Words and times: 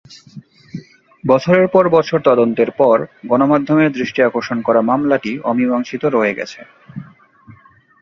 বছরের 1.23 1.67
পর 1.67 1.85
বছর 1.89 2.19
তদন্তের 2.21 2.69
পর, 2.71 2.97
গণমাধ্যমের 3.27 3.89
দৃষ্টি 3.91 4.19
আকর্ষণ 4.23 4.57
করা 4.61 4.81
মামলাটি 4.81 5.31
অমীমাংসিত 5.43 6.03
রয়ে 6.07 6.37
গেছে। 6.37 6.59